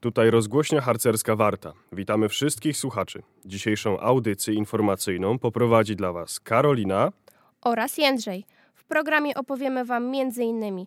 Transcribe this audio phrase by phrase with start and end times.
[0.00, 1.72] Tutaj rozgłośnia harcerska Warta.
[1.92, 3.22] Witamy wszystkich słuchaczy.
[3.44, 7.12] Dzisiejszą audycję informacyjną poprowadzi dla Was Karolina
[7.62, 8.44] oraz Jędrzej.
[8.74, 10.84] W programie opowiemy Wam m.in.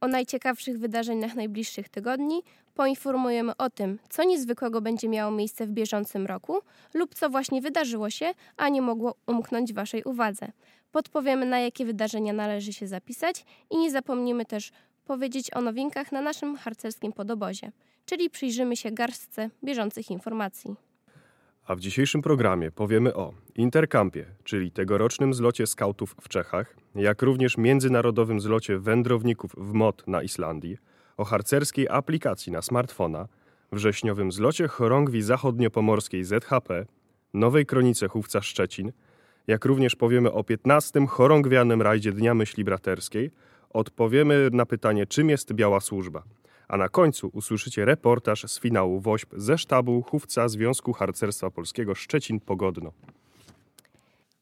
[0.00, 2.42] o najciekawszych wydarzeniach najbliższych tygodni,
[2.74, 6.60] poinformujemy o tym, co niezwykłego będzie miało miejsce w bieżącym roku
[6.94, 10.52] lub co właśnie wydarzyło się, a nie mogło umknąć Waszej uwadze.
[10.92, 14.72] Podpowiemy, na jakie wydarzenia należy się zapisać i nie zapomnimy też
[15.04, 17.72] powiedzieć o nowinkach na naszym harcerskim podobozie,
[18.06, 20.74] czyli przyjrzymy się garstce bieżących informacji.
[21.66, 27.56] A w dzisiejszym programie powiemy o Intercampie, czyli tegorocznym zlocie skautów w Czechach, jak również
[27.56, 30.78] międzynarodowym zlocie wędrowników w MOT na Islandii,
[31.16, 33.28] o harcerskiej aplikacji na smartfona,
[33.72, 36.86] wrześniowym zlocie chorągwi zachodniopomorskiej ZHP,
[37.34, 38.92] nowej kronice Chówca Szczecin,
[39.46, 41.06] jak również powiemy o 15.
[41.06, 43.30] chorągwianym rajdzie Dnia Myśli Braterskiej,
[43.74, 46.22] odpowiemy na pytanie, czym jest Biała Służba.
[46.68, 52.90] A na końcu usłyszycie reportaż z finału WOŚP ze sztabu Chówca Związku Harcerstwa Polskiego Szczecin-Pogodno.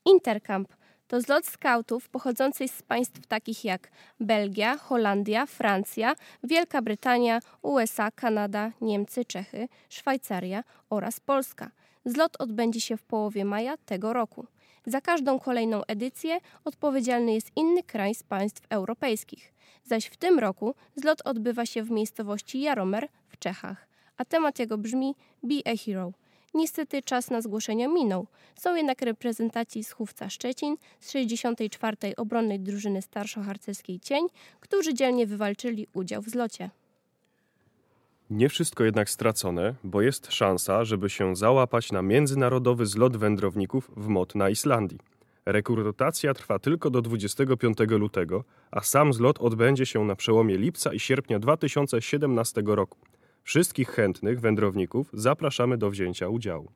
[0.05, 0.69] Intercamp
[1.09, 8.73] to zlot skautów pochodzących z państw takich jak Belgia, Holandia, Francja, Wielka Brytania, USA, Kanada,
[8.81, 11.71] Niemcy, Czechy, Szwajcaria oraz Polska.
[12.05, 14.47] Zlot odbędzie się w połowie maja tego roku.
[14.87, 19.55] Za każdą kolejną edycję odpowiedzialny jest inny kraj z państw europejskich.
[19.85, 24.79] Zaś w tym roku zlot odbywa się w miejscowości Jaromer w Czechach, a temat jego
[24.79, 26.13] brzmi Be a Hero.
[26.55, 28.27] Niestety czas na zgłoszenia minął.
[28.59, 31.97] Są jednak reprezentaci z Chówca Szczecin, z 64.
[32.17, 34.27] Obronnej Drużyny Starszoharcerskiej Cień,
[34.61, 36.71] którzy dzielnie wywalczyli udział w zlocie.
[38.33, 44.07] Nie wszystko jednak stracone, bo jest szansa, żeby się załapać na międzynarodowy zlot wędrowników w
[44.07, 44.99] MOT na Islandii.
[45.47, 51.01] Rekrutacja trwa tylko do 25 lutego, a sam zlot odbędzie się na przełomie lipca i
[51.01, 52.99] sierpnia 2017 roku.
[53.43, 56.71] Wszystkich chętnych wędrowników zapraszamy do wzięcia udziału.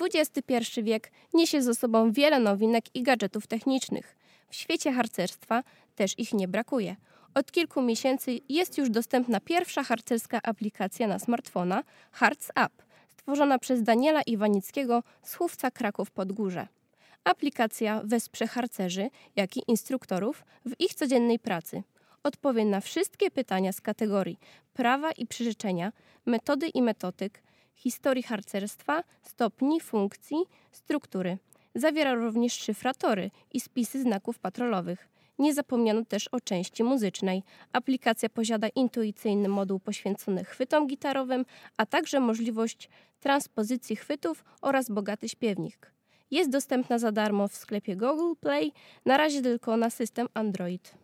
[0.00, 4.16] XXI wiek niesie ze sobą wiele nowinek i gadżetów technicznych.
[4.50, 5.62] W świecie harcerstwa
[5.94, 6.96] też ich nie brakuje.
[7.34, 11.82] Od kilku miesięcy jest już dostępna pierwsza harcerska aplikacja na smartfona
[12.12, 16.66] Harz App, stworzona przez Daniela Iwanickiego z Chówca Kraków Podgórze.
[17.24, 21.82] Aplikacja wesprze harcerzy, jak i instruktorów w ich codziennej pracy.
[22.22, 24.38] Odpowie na wszystkie pytania z kategorii
[24.74, 25.92] prawa i przyrzeczenia,
[26.26, 27.42] metody i metodyk,
[27.74, 30.36] historii harcerstwa, stopni, funkcji,
[30.72, 31.38] struktury.
[31.74, 35.08] Zawiera również szyfratory i spisy znaków patrolowych.
[35.40, 37.42] Nie zapomniano też o części muzycznej.
[37.72, 41.44] Aplikacja posiada intuicyjny moduł poświęcony chwytom gitarowym,
[41.76, 42.88] a także możliwość
[43.20, 45.92] transpozycji chwytów oraz bogaty śpiewnik.
[46.30, 48.72] Jest dostępna za darmo w sklepie Google Play,
[49.06, 50.94] na razie tylko na system Android.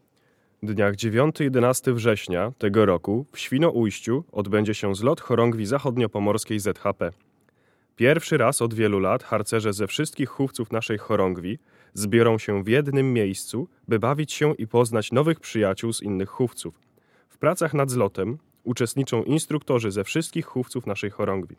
[0.63, 7.11] Dniach 9-11 września tego roku w Świnoujściu odbędzie się zlot chorągwi zachodniopomorskiej ZHP.
[7.97, 11.59] Pierwszy raz od wielu lat harcerze ze wszystkich chówców naszej chorągwi
[11.95, 16.81] zbiorą się w jednym miejscu, by bawić się i poznać nowych przyjaciół z innych chówców.
[17.29, 21.57] W pracach nad zlotem uczestniczą instruktorzy ze wszystkich chówców naszej chorągwi.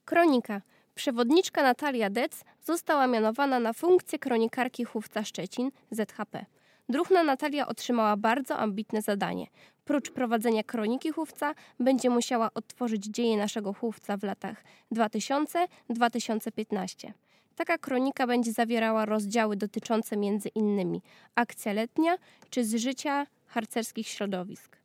[0.06, 0.62] Kronika
[1.00, 6.46] Przewodniczka Natalia Dec została mianowana na funkcję kronikarki Chówca Szczecin ZHP.
[6.90, 9.48] Druhna Natalia otrzymała bardzo ambitne zadanie.
[9.86, 17.12] Prócz prowadzenia kroniki chówca będzie musiała odtworzyć dzieje naszego chówca w latach 2000-2015.
[17.56, 21.02] Taka kronika będzie zawierała rozdziały dotyczące między innymi
[21.36, 22.18] akcja letnia
[22.50, 24.79] czy z życia harcerskich środowisk.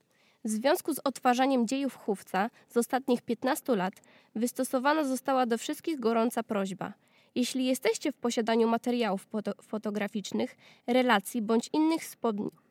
[0.44, 3.94] W związku z odtwarzaniem dziejów chówca z ostatnich 15 lat
[4.35, 6.93] wystosowana została do wszystkich gorąca prośba.
[7.35, 9.26] Jeśli jesteście w posiadaniu materiałów
[9.62, 10.56] fotograficznych,
[10.87, 12.02] relacji bądź innych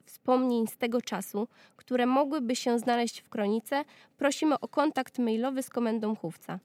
[0.06, 3.86] wspomnień z tego czasu, które mogłyby się znaleźć w kronice,
[4.18, 6.60] prosimy o kontakt mailowy z komendą chówca.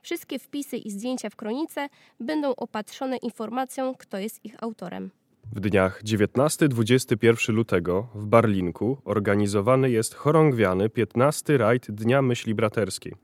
[0.00, 1.88] Wszystkie wpisy i zdjęcia w kronice
[2.20, 5.10] będą opatrzone informacją, kto jest ich autorem.
[5.52, 13.14] W dniach 19-21 lutego w Barlinku organizowany jest chorągwiany 15 rajd Dnia Myśli Braterskiej.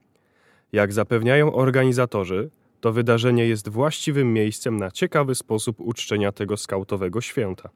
[0.72, 2.50] Jak zapewniają organizatorzy,
[2.80, 7.68] To wydarzenie jest właściwym miejscem na ciekawy sposób uczczenia tego skautowego święta.